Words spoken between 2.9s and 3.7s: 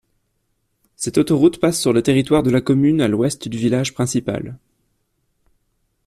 à l'ouest du